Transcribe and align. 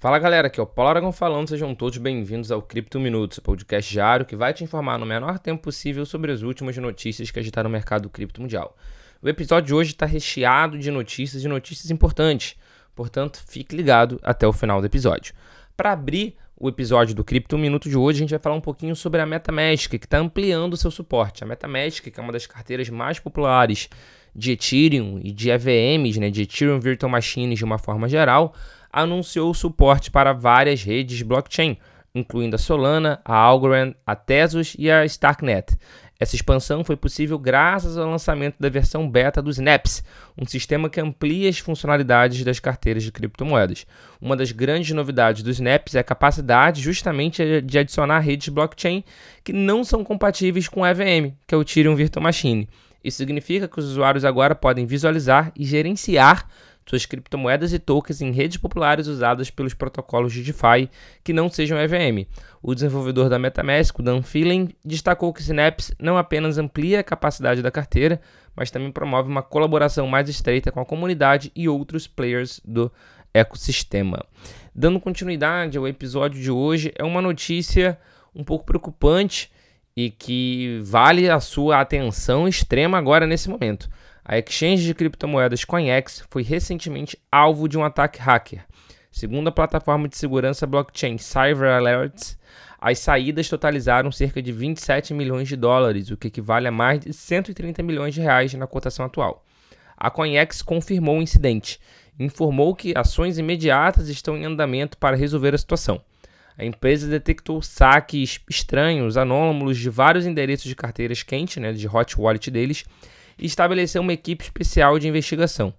Fala 0.00 0.18
galera, 0.18 0.46
aqui 0.46 0.58
é 0.58 0.62
o 0.62 0.66
Paulo 0.66 0.88
Aragão 0.88 1.12
falando, 1.12 1.50
sejam 1.50 1.74
todos 1.74 1.98
bem-vindos 1.98 2.50
ao 2.50 2.62
Cripto 2.62 2.98
Minutos, 2.98 3.38
podcast 3.38 3.92
diário 3.92 4.24
que 4.24 4.34
vai 4.34 4.54
te 4.54 4.64
informar 4.64 4.98
no 4.98 5.04
menor 5.04 5.38
tempo 5.38 5.64
possível 5.64 6.06
sobre 6.06 6.32
as 6.32 6.40
últimas 6.40 6.74
notícias 6.78 7.30
que 7.30 7.38
agitaram 7.38 7.68
o 7.68 7.70
mercado 7.70 8.08
cripto 8.08 8.40
mundial. 8.40 8.74
O 9.20 9.28
episódio 9.28 9.66
de 9.66 9.74
hoje 9.74 9.90
está 9.90 10.06
recheado 10.06 10.78
de 10.78 10.90
notícias 10.90 11.44
e 11.44 11.48
notícias 11.48 11.90
importantes, 11.90 12.56
portanto 12.96 13.44
fique 13.46 13.76
ligado 13.76 14.18
até 14.22 14.46
o 14.46 14.54
final 14.54 14.80
do 14.80 14.86
episódio. 14.86 15.34
Para 15.76 15.92
abrir 15.92 16.34
o 16.56 16.66
episódio 16.66 17.14
do 17.14 17.22
Cripto 17.22 17.58
Minuto 17.58 17.86
de 17.86 17.96
hoje, 17.98 18.20
a 18.20 18.20
gente 18.20 18.30
vai 18.30 18.38
falar 18.38 18.56
um 18.56 18.60
pouquinho 18.60 18.96
sobre 18.96 19.20
a 19.20 19.26
MetaMask, 19.26 19.90
que 19.90 19.96
está 19.96 20.16
ampliando 20.16 20.72
o 20.72 20.76
seu 20.78 20.90
suporte. 20.90 21.44
A 21.44 21.46
MetaMask, 21.46 22.04
que 22.04 22.18
é 22.18 22.22
uma 22.22 22.32
das 22.32 22.46
carteiras 22.46 22.88
mais 22.88 23.18
populares 23.18 23.90
de 24.34 24.52
Ethereum 24.52 25.20
e 25.22 25.32
de 25.32 25.50
EVMs, 25.50 26.20
né, 26.20 26.30
de 26.30 26.42
Ethereum 26.42 26.80
Virtual 26.80 27.10
Machines 27.10 27.58
de 27.58 27.64
uma 27.64 27.78
forma 27.78 28.08
geral, 28.08 28.54
anunciou 28.92 29.52
suporte 29.54 30.10
para 30.10 30.32
várias 30.32 30.82
redes 30.82 31.22
blockchain, 31.22 31.76
incluindo 32.14 32.56
a 32.56 32.58
Solana, 32.58 33.20
a 33.24 33.34
Algorand, 33.34 33.94
a 34.06 34.16
Tezos 34.16 34.74
e 34.78 34.90
a 34.90 35.04
Starknet. 35.04 35.76
Essa 36.20 36.36
expansão 36.36 36.84
foi 36.84 36.96
possível 36.96 37.38
graças 37.38 37.96
ao 37.96 38.10
lançamento 38.10 38.56
da 38.60 38.68
versão 38.68 39.08
beta 39.08 39.40
do 39.40 39.48
Snaps, 39.48 40.04
um 40.36 40.46
sistema 40.46 40.90
que 40.90 41.00
amplia 41.00 41.48
as 41.48 41.58
funcionalidades 41.58 42.44
das 42.44 42.60
carteiras 42.60 43.02
de 43.02 43.10
criptomoedas. 43.10 43.86
Uma 44.20 44.36
das 44.36 44.52
grandes 44.52 44.90
novidades 44.94 45.42
do 45.42 45.50
Snaps 45.50 45.94
é 45.94 46.00
a 46.00 46.04
capacidade 46.04 46.82
justamente 46.82 47.62
de 47.62 47.78
adicionar 47.78 48.18
redes 48.18 48.50
blockchain 48.50 49.02
que 49.42 49.50
não 49.50 49.82
são 49.82 50.04
compatíveis 50.04 50.68
com 50.68 50.86
EVM, 50.86 51.32
que 51.46 51.54
é 51.54 51.58
o 51.58 51.62
Ethereum 51.62 51.96
Virtual 51.96 52.22
Machine. 52.22 52.68
Isso 53.02 53.16
significa 53.16 53.66
que 53.66 53.78
os 53.78 53.86
usuários 53.86 54.26
agora 54.26 54.54
podem 54.54 54.84
visualizar 54.84 55.50
e 55.56 55.64
gerenciar 55.64 56.46
suas 56.90 57.06
criptomoedas 57.06 57.72
e 57.72 57.78
tokens 57.78 58.20
em 58.20 58.32
redes 58.32 58.56
populares 58.56 59.06
usadas 59.06 59.48
pelos 59.48 59.72
protocolos 59.72 60.32
de 60.32 60.42
DeFi 60.42 60.90
que 61.22 61.32
não 61.32 61.48
sejam 61.48 61.78
EVM. 61.78 62.26
O 62.60 62.74
desenvolvedor 62.74 63.28
da 63.28 63.38
MetaMask, 63.38 63.96
Dan 64.02 64.22
Phelan, 64.22 64.68
destacou 64.84 65.32
que 65.32 65.42
Synapse 65.42 65.94
não 66.00 66.18
apenas 66.18 66.58
amplia 66.58 66.98
a 66.98 67.04
capacidade 67.04 67.62
da 67.62 67.70
carteira, 67.70 68.20
mas 68.56 68.72
também 68.72 68.90
promove 68.90 69.30
uma 69.30 69.42
colaboração 69.42 70.06
mais 70.08 70.28
estreita 70.28 70.72
com 70.72 70.80
a 70.80 70.84
comunidade 70.84 71.52
e 71.54 71.68
outros 71.68 72.08
players 72.08 72.60
do 72.64 72.90
ecossistema. 73.32 74.24
Dando 74.74 74.98
continuidade 74.98 75.78
ao 75.78 75.86
episódio 75.86 76.42
de 76.42 76.50
hoje, 76.50 76.92
é 76.98 77.04
uma 77.04 77.22
notícia 77.22 77.96
um 78.34 78.42
pouco 78.42 78.64
preocupante 78.64 79.50
e 79.96 80.10
que 80.10 80.80
vale 80.82 81.30
a 81.30 81.38
sua 81.38 81.80
atenção 81.80 82.48
extrema 82.48 82.98
agora 82.98 83.28
nesse 83.28 83.48
momento. 83.48 83.88
A 84.24 84.38
exchange 84.38 84.84
de 84.84 84.94
criptomoedas 84.94 85.64
CoinEx 85.64 86.24
foi 86.28 86.42
recentemente 86.42 87.18
alvo 87.30 87.68
de 87.68 87.78
um 87.78 87.84
ataque 87.84 88.20
hacker. 88.20 88.64
Segundo 89.10 89.48
a 89.48 89.52
plataforma 89.52 90.08
de 90.08 90.16
segurança 90.16 90.66
blockchain 90.66 91.18
Cyber 91.18 91.70
Alerts, 91.70 92.38
as 92.80 92.98
saídas 92.98 93.48
totalizaram 93.48 94.12
cerca 94.12 94.40
de 94.40 94.52
27 94.52 95.12
milhões 95.12 95.48
de 95.48 95.56
dólares, 95.56 96.10
o 96.10 96.16
que 96.16 96.28
equivale 96.28 96.68
a 96.68 96.72
mais 96.72 97.00
de 97.00 97.12
130 97.12 97.82
milhões 97.82 98.14
de 98.14 98.20
reais 98.20 98.54
na 98.54 98.66
cotação 98.66 99.04
atual. 99.04 99.44
A 99.96 100.10
CoinEx 100.10 100.62
confirmou 100.62 101.18
o 101.18 101.22
incidente 101.22 101.78
informou 102.24 102.74
que 102.74 102.92
ações 102.96 103.38
imediatas 103.38 104.08
estão 104.08 104.36
em 104.36 104.44
andamento 104.44 104.98
para 104.98 105.16
resolver 105.16 105.54
a 105.54 105.58
situação. 105.58 106.00
A 106.58 106.64
empresa 106.64 107.08
detectou 107.08 107.62
saques 107.62 108.40
estranhos, 108.48 109.16
anômalos 109.16 109.78
de 109.78 109.88
vários 109.88 110.26
endereços 110.26 110.66
de 110.66 110.76
carteiras 110.76 111.22
quentes, 111.22 111.56
né, 111.56 111.72
de 111.72 111.88
hot 111.88 112.20
wallet 112.20 112.50
deles, 112.50 112.84
e 113.40 113.46
estabeleceu 113.46 114.02
uma 114.02 114.12
equipe 114.12 114.44
especial 114.44 114.98
de 114.98 115.08
investigação. 115.08 115.72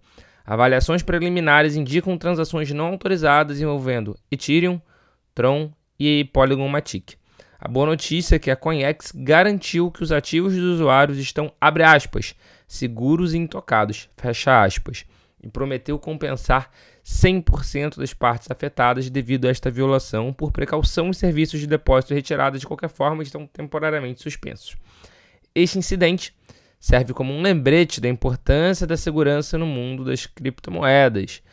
Avaliações 0.45 1.03
preliminares 1.03 1.75
indicam 1.75 2.17
transações 2.17 2.71
não 2.71 2.87
autorizadas 2.87 3.61
envolvendo 3.61 4.17
Ethereum, 4.31 4.81
Tron 5.33 5.71
e 5.99 6.25
Polygon 6.25 6.67
Matic. 6.67 7.13
A 7.59 7.67
boa 7.67 7.85
notícia 7.85 8.35
é 8.35 8.39
que 8.39 8.49
a 8.49 8.55
CoinEx 8.55 9.13
garantiu 9.15 9.91
que 9.91 10.01
os 10.01 10.11
ativos 10.11 10.55
dos 10.55 10.75
usuários 10.75 11.19
estão, 11.19 11.53
abre 11.61 11.83
aspas, 11.83 12.35
seguros 12.67 13.35
e 13.35 13.37
intocados, 13.37 14.09
fecha 14.17 14.63
aspas, 14.63 15.05
e 15.43 15.47
prometeu 15.47 15.99
compensar 15.99 16.71
100% 17.05 17.97
das 17.97 18.13
partes 18.13 18.49
afetadas 18.49 19.09
devido 19.11 19.45
a 19.45 19.51
esta 19.51 19.69
violação. 19.69 20.33
Por 20.33 20.51
precaução, 20.51 21.09
os 21.09 21.17
serviços 21.17 21.59
de 21.59 21.67
depósito 21.67 22.13
e 22.13 22.15
retirada 22.15 22.57
de 22.57 22.65
qualquer 22.65 22.89
forma 22.89 23.21
estão 23.21 23.45
temporariamente 23.45 24.21
suspensos. 24.21 24.75
Este 25.53 25.77
incidente 25.77 26.33
serve 26.81 27.13
como 27.13 27.31
um 27.31 27.43
lembrete 27.43 28.01
da 28.01 28.09
importância 28.09 28.87
da 28.87 28.97
segurança 28.97 29.55
no 29.55 29.67
mundo 29.67 30.03
das 30.03 30.25
criptomoedas. 30.25 31.43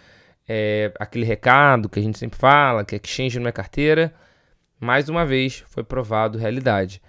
É, 0.49 0.91
aquele 0.99 1.27
recado 1.27 1.87
que 1.87 2.01
a 2.01 2.03
gente 2.03 2.19
sempre 2.19 2.39
fala, 2.39 2.83
que 2.83 2.97
exchange 2.97 3.39
não 3.39 3.47
é 3.47 3.53
carteira, 3.53 4.15
mais 4.81 5.11
uma 5.11 5.27
vez 5.27 5.63
foi 5.69 5.85
provado 5.85 6.39
realidade. 6.39 7.03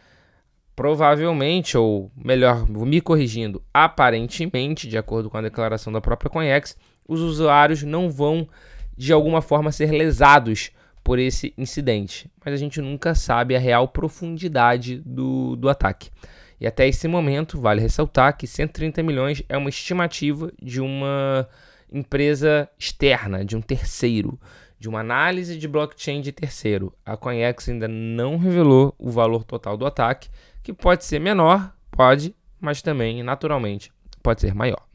Provavelmente, 0.75 1.78
ou 1.78 2.12
melhor, 2.13 2.69
me 2.69 3.00
corrigindo, 3.00 3.63
aparentemente, 3.74 4.85
de 4.85 4.97
acordo 4.97 5.29
com 5.29 5.38
a 5.38 5.41
declaração 5.41 5.91
da 5.94 6.02
própria 6.02 6.29
Coinex, 6.29 6.75
os 7.08 7.22
usuários 7.22 7.84
não 7.84 8.12
vão 8.12 8.50
de 8.97 9.13
alguma 9.13 9.41
forma 9.41 9.72
ser 9.72 9.91
lesados 9.91 10.72
por 11.06 11.19
esse 11.19 11.53
incidente, 11.58 12.29
mas 12.44 12.53
a 12.53 12.58
gente 12.58 12.81
nunca 12.81 13.16
sabe 13.16 13.56
a 13.56 13.59
real 13.59 13.88
profundidade 13.88 15.02
do, 15.06 15.56
do 15.56 15.69
ataque. 15.69 16.12
E 16.59 16.68
até 16.68 16.88
esse 16.88 17.08
momento, 17.08 17.59
vale 17.59 17.81
ressaltar 17.81 18.38
que 18.38 18.46
130 18.46 19.02
milhões 19.02 19.44
é 19.47 19.58
uma 19.58 19.70
estimativa 19.70 20.52
de 20.62 20.81
uma 20.81 21.47
empresa 21.92 22.70
externa, 22.78 23.46
de 23.46 23.56
um 23.56 23.62
terceiro, 23.62 24.40
de 24.78 24.90
uma 24.90 25.00
análise 25.00 25.58
de 25.58 25.68
blockchain 25.68 26.22
de 26.22 26.31
terceiro. 26.31 26.94
A 27.06 27.16
CoinEx 27.16 27.70
ainda 27.70 27.88
não 27.88 28.38
revelou 28.38 28.94
o 28.97 29.09
valor 29.09 29.44
total 29.44 29.78
do 29.78 29.86
ataque, 29.86 30.30
que 30.62 30.74
pode 30.74 31.06
ser 31.06 31.20
menor, 31.20 31.74
pode, 31.92 32.36
mas 32.59 32.81
também, 32.81 33.24
naturalmente, 33.24 33.91
pode 34.22 34.41
ser 34.41 34.53
maior. 34.53 34.88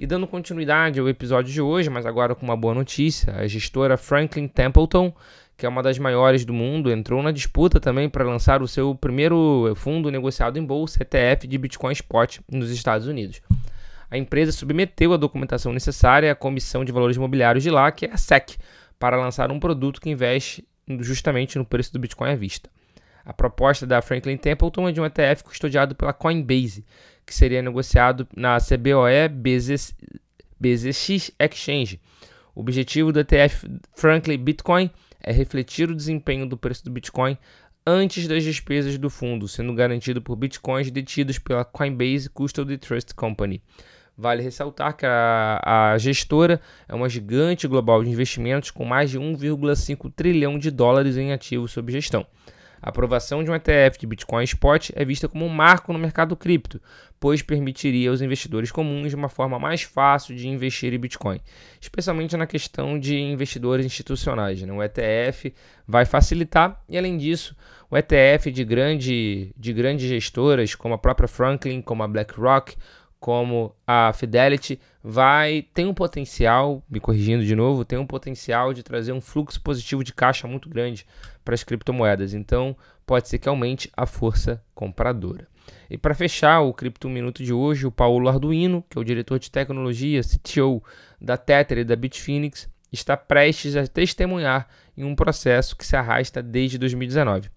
E 0.00 0.06
dando 0.06 0.26
continuidade 0.26 0.98
ao 0.98 1.08
episódio 1.08 1.52
de 1.52 1.60
hoje, 1.60 1.90
mas 1.90 2.06
agora 2.06 2.34
com 2.34 2.42
uma 2.42 2.56
boa 2.56 2.72
notícia, 2.72 3.34
a 3.36 3.46
gestora 3.46 3.98
Franklin 3.98 4.48
Templeton 4.48 5.14
que 5.60 5.66
é 5.66 5.68
uma 5.68 5.82
das 5.82 5.98
maiores 5.98 6.42
do 6.42 6.54
mundo, 6.54 6.90
entrou 6.90 7.22
na 7.22 7.30
disputa 7.30 7.78
também 7.78 8.08
para 8.08 8.24
lançar 8.24 8.62
o 8.62 8.66
seu 8.66 8.94
primeiro 8.94 9.74
fundo 9.76 10.10
negociado 10.10 10.58
em 10.58 10.64
bolsa 10.64 11.02
ETF 11.02 11.46
de 11.46 11.58
Bitcoin 11.58 11.92
Spot 11.92 12.38
nos 12.50 12.70
Estados 12.70 13.06
Unidos. 13.06 13.42
A 14.10 14.16
empresa 14.16 14.52
submeteu 14.52 15.12
a 15.12 15.18
documentação 15.18 15.70
necessária 15.70 16.32
à 16.32 16.34
Comissão 16.34 16.82
de 16.82 16.90
Valores 16.90 17.18
Imobiliários 17.18 17.62
de 17.62 17.68
lá, 17.68 17.92
que 17.92 18.06
é 18.06 18.10
a 18.10 18.16
SEC, 18.16 18.56
para 18.98 19.20
lançar 19.20 19.52
um 19.52 19.60
produto 19.60 20.00
que 20.00 20.08
investe 20.08 20.66
justamente 21.00 21.58
no 21.58 21.64
preço 21.66 21.92
do 21.92 21.98
Bitcoin 21.98 22.30
à 22.30 22.36
vista. 22.36 22.70
A 23.24 23.32
proposta 23.32 23.86
da 23.86 24.02
Franklin 24.02 24.36
Templeton 24.36 24.88
é 24.88 24.92
de 24.92 25.00
um 25.00 25.06
ETF 25.06 25.44
custodiado 25.44 25.94
pela 25.94 26.12
Coinbase, 26.12 26.84
que 27.24 27.34
seria 27.34 27.62
negociado 27.62 28.26
na 28.36 28.58
CBOE 28.58 29.28
BZX 30.58 31.30
Exchange. 31.38 32.00
O 32.54 32.60
objetivo 32.60 33.12
do 33.12 33.20
ETF 33.20 33.68
Franklin 33.94 34.38
Bitcoin 34.38 34.90
é 35.22 35.32
refletir 35.32 35.90
o 35.90 35.94
desempenho 35.94 36.46
do 36.46 36.56
preço 36.56 36.84
do 36.84 36.90
Bitcoin 36.90 37.36
antes 37.86 38.28
das 38.28 38.44
despesas 38.44 38.98
do 38.98 39.08
fundo, 39.08 39.48
sendo 39.48 39.74
garantido 39.74 40.20
por 40.20 40.36
bitcoins 40.36 40.90
detidos 40.90 41.38
pela 41.38 41.64
Coinbase 41.64 42.28
Custody 42.28 42.78
Trust 42.78 43.14
Company. 43.14 43.62
Vale 44.16 44.42
ressaltar 44.42 44.96
que 44.96 45.06
a, 45.06 45.60
a, 45.64 45.98
gestora 45.98 46.60
é 46.86 46.94
uma 46.94 47.08
gigante 47.08 47.66
global 47.66 48.04
de 48.04 48.10
investimentos 48.10 48.70
com 48.70 48.84
mais 48.84 49.10
de 49.10 49.18
1,5 49.18 50.12
trilhão 50.14 50.58
de 50.58 50.70
dólares 50.70 51.16
em 51.16 51.32
ativos 51.32 51.72
sob 51.72 51.90
gestão. 51.90 52.26
A 52.82 52.88
aprovação 52.88 53.44
de 53.44 53.50
um 53.50 53.54
ETF 53.54 53.98
de 53.98 54.06
Bitcoin 54.06 54.44
Spot 54.44 54.90
é 54.94 55.04
vista 55.04 55.28
como 55.28 55.44
um 55.44 55.48
marco 55.48 55.92
no 55.92 55.98
mercado 55.98 56.34
cripto, 56.34 56.80
pois 57.18 57.42
permitiria 57.42 58.08
aos 58.08 58.22
investidores 58.22 58.72
comuns 58.72 59.12
uma 59.12 59.28
forma 59.28 59.58
mais 59.58 59.82
fácil 59.82 60.34
de 60.34 60.48
investir 60.48 60.94
em 60.94 60.98
Bitcoin, 60.98 61.40
especialmente 61.80 62.36
na 62.36 62.46
questão 62.46 62.98
de 62.98 63.18
investidores 63.18 63.84
institucionais. 63.84 64.62
Né? 64.62 64.72
O 64.72 64.82
ETF 64.82 65.52
vai 65.86 66.06
facilitar 66.06 66.82
e, 66.88 66.96
além 66.96 67.18
disso, 67.18 67.54
o 67.90 67.96
ETF 67.96 68.50
de, 68.50 68.64
grande, 68.64 69.52
de 69.56 69.72
grandes 69.72 70.08
gestoras, 70.08 70.74
como 70.74 70.94
a 70.94 70.98
própria 70.98 71.28
Franklin, 71.28 71.82
como 71.82 72.02
a 72.02 72.08
BlackRock, 72.08 72.76
como 73.20 73.76
a 73.86 74.12
Fidelity 74.14 74.80
vai 75.04 75.66
tem 75.74 75.86
um 75.86 75.94
potencial, 75.94 76.82
me 76.88 76.98
corrigindo 76.98 77.44
de 77.44 77.54
novo, 77.54 77.84
tem 77.84 77.98
um 77.98 78.06
potencial 78.06 78.72
de 78.72 78.82
trazer 78.82 79.12
um 79.12 79.20
fluxo 79.20 79.60
positivo 79.60 80.02
de 80.02 80.14
caixa 80.14 80.48
muito 80.48 80.68
grande 80.70 81.06
para 81.44 81.54
as 81.54 81.62
criptomoedas. 81.62 82.32
Então, 82.32 82.74
pode 83.06 83.28
ser 83.28 83.38
que 83.38 83.48
aumente 83.48 83.90
a 83.94 84.06
força 84.06 84.64
compradora. 84.74 85.46
E 85.88 85.98
para 85.98 86.14
fechar 86.14 86.60
o 86.60 86.72
Cripto 86.72 87.08
Minuto 87.08 87.44
de 87.44 87.52
hoje, 87.52 87.86
o 87.86 87.92
Paulo 87.92 88.28
Arduino, 88.28 88.82
que 88.88 88.96
é 88.96 89.00
o 89.00 89.04
diretor 89.04 89.38
de 89.38 89.50
tecnologia, 89.50 90.22
CTO 90.22 90.82
da 91.20 91.36
Tether 91.36 91.78
e 91.78 91.84
da 91.84 91.94
Bitfinex, 91.94 92.68
está 92.90 93.16
prestes 93.16 93.76
a 93.76 93.86
testemunhar 93.86 94.66
em 94.96 95.04
um 95.04 95.14
processo 95.14 95.76
que 95.76 95.86
se 95.86 95.94
arrasta 95.94 96.42
desde 96.42 96.78
2019. 96.78 97.50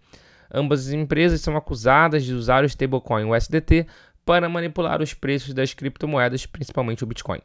Ambas 0.53 0.87
as 0.87 0.93
empresas 0.93 1.41
são 1.41 1.57
acusadas 1.57 2.23
de 2.23 2.33
usar 2.33 2.63
o 2.63 2.67
stablecoin 2.67 3.25
USDT 3.25 3.87
para 4.25 4.49
manipular 4.49 5.01
os 5.01 5.13
preços 5.13 5.53
das 5.53 5.73
criptomoedas, 5.73 6.45
principalmente 6.45 7.03
o 7.03 7.07
Bitcoin. 7.07 7.39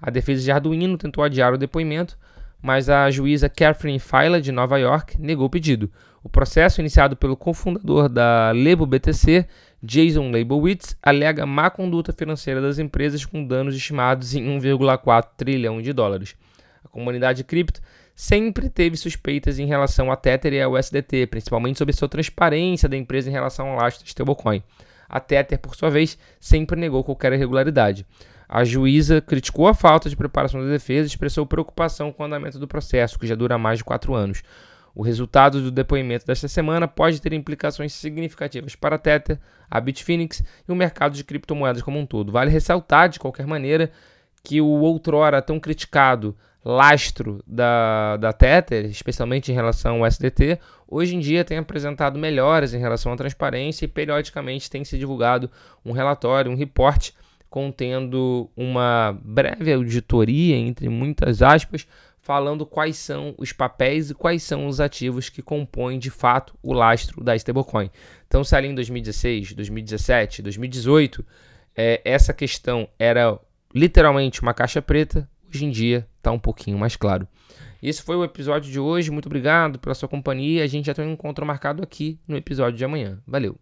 A 0.00 0.10
defesa 0.10 0.42
de 0.42 0.50
Arduino 0.50 0.96
tentou 0.96 1.22
adiar 1.22 1.52
o 1.52 1.58
depoimento, 1.58 2.16
mas 2.62 2.88
a 2.88 3.10
juíza 3.10 3.48
Catherine 3.48 3.98
Feiler, 3.98 4.40
de 4.40 4.52
Nova 4.52 4.78
York, 4.78 5.20
negou 5.20 5.46
o 5.46 5.50
pedido. 5.50 5.90
O 6.22 6.28
processo, 6.28 6.80
iniciado 6.80 7.16
pelo 7.16 7.36
cofundador 7.36 8.08
da 8.08 8.50
Lebo 8.52 8.86
BTC, 8.86 9.46
Jason 9.82 10.30
Leibowitz, 10.30 10.96
alega 11.02 11.46
má 11.46 11.70
conduta 11.70 12.12
financeira 12.12 12.60
das 12.60 12.78
empresas 12.78 13.24
com 13.24 13.44
danos 13.44 13.74
estimados 13.74 14.34
em 14.34 14.44
1,4 14.58 15.28
trilhão 15.36 15.80
de 15.80 15.92
dólares. 15.92 16.36
A 16.84 16.88
comunidade 16.88 17.42
cripto 17.44 17.80
sempre 18.14 18.68
teve 18.68 18.96
suspeitas 18.96 19.58
em 19.58 19.66
relação 19.66 20.12
à 20.12 20.16
Tether 20.16 20.52
e 20.52 20.60
ao 20.60 20.72
USDT, 20.72 21.26
principalmente 21.26 21.78
sobre 21.78 21.94
sua 21.94 22.08
transparência 22.08 22.86
da 22.88 22.96
empresa 22.96 23.30
em 23.30 23.32
relação 23.32 23.70
ao 23.70 23.76
lastro 23.76 24.06
stablecoin. 24.06 24.62
A 25.10 25.18
Tether, 25.18 25.58
por 25.58 25.74
sua 25.74 25.90
vez, 25.90 26.16
sempre 26.38 26.80
negou 26.80 27.02
qualquer 27.02 27.32
irregularidade. 27.32 28.06
A 28.48 28.64
juíza 28.64 29.20
criticou 29.20 29.66
a 29.66 29.74
falta 29.74 30.08
de 30.08 30.16
preparação 30.16 30.62
da 30.62 30.70
defesa 30.70 31.06
e 31.06 31.06
expressou 31.08 31.44
preocupação 31.44 32.12
com 32.12 32.22
o 32.22 32.26
andamento 32.26 32.58
do 32.58 32.68
processo, 32.68 33.18
que 33.18 33.26
já 33.26 33.34
dura 33.34 33.58
mais 33.58 33.78
de 33.78 33.84
quatro 33.84 34.14
anos. 34.14 34.42
O 34.94 35.02
resultado 35.02 35.60
do 35.60 35.70
depoimento 35.70 36.26
desta 36.26 36.48
semana 36.48 36.86
pode 36.86 37.20
ter 37.20 37.32
implicações 37.32 37.92
significativas 37.92 38.74
para 38.76 38.96
a 38.96 38.98
Tether, 38.98 39.38
a 39.68 39.80
Bitfinex 39.80 40.42
e 40.68 40.72
o 40.72 40.76
mercado 40.76 41.14
de 41.14 41.24
criptomoedas 41.24 41.82
como 41.82 41.98
um 41.98 42.06
todo. 42.06 42.32
Vale 42.32 42.50
ressaltar, 42.50 43.08
de 43.08 43.18
qualquer 43.18 43.46
maneira, 43.46 43.90
que 44.42 44.60
o 44.60 44.66
outrora 44.66 45.42
tão 45.42 45.60
criticado 45.60 46.36
lastro 46.64 47.42
da, 47.46 48.16
da 48.16 48.32
Tether, 48.32 48.84
especialmente 48.86 49.50
em 49.50 49.54
relação 49.54 49.98
ao 49.98 50.06
SDT, 50.06 50.58
hoje 50.86 51.16
em 51.16 51.20
dia 51.20 51.44
tem 51.44 51.58
apresentado 51.58 52.18
melhoras 52.18 52.74
em 52.74 52.78
relação 52.78 53.12
à 53.12 53.16
transparência 53.16 53.84
e 53.84 53.88
periodicamente 53.88 54.70
tem 54.70 54.84
se 54.84 54.98
divulgado 54.98 55.50
um 55.84 55.92
relatório, 55.92 56.50
um 56.50 56.56
reporte 56.56 57.14
contendo 57.48 58.48
uma 58.56 59.18
breve 59.24 59.72
auditoria, 59.72 60.56
entre 60.56 60.88
muitas 60.88 61.42
aspas, 61.42 61.86
falando 62.20 62.66
quais 62.66 62.96
são 62.96 63.34
os 63.38 63.52
papéis 63.52 64.10
e 64.10 64.14
quais 64.14 64.42
são 64.42 64.66
os 64.66 64.78
ativos 64.78 65.28
que 65.28 65.42
compõem 65.42 65.98
de 65.98 66.10
fato 66.10 66.54
o 66.62 66.72
lastro 66.72 67.24
da 67.24 67.34
stablecoin. 67.34 67.90
Então, 68.28 68.44
se 68.44 68.54
ali 68.54 68.68
em 68.68 68.74
2016, 68.74 69.54
2017, 69.54 70.42
2018, 70.42 71.24
é, 71.74 72.00
essa 72.04 72.32
questão 72.32 72.88
era 72.98 73.38
literalmente 73.74 74.42
uma 74.42 74.54
caixa 74.54 74.82
preta, 74.82 75.28
hoje 75.48 75.64
em 75.64 75.70
dia 75.70 76.06
está 76.20 76.30
um 76.30 76.38
pouquinho 76.38 76.78
mais 76.78 76.94
claro. 76.96 77.26
Esse 77.82 78.02
foi 78.02 78.14
o 78.14 78.24
episódio 78.24 78.70
de 78.70 78.78
hoje. 78.78 79.10
Muito 79.10 79.26
obrigado 79.26 79.78
pela 79.78 79.94
sua 79.94 80.08
companhia. 80.08 80.62
A 80.62 80.66
gente 80.66 80.86
já 80.86 80.94
tem 80.94 81.06
um 81.06 81.12
encontro 81.12 81.44
marcado 81.44 81.82
aqui 81.82 82.18
no 82.28 82.36
episódio 82.36 82.76
de 82.76 82.84
amanhã. 82.84 83.18
Valeu! 83.26 83.58